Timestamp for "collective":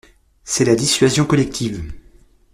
1.27-1.85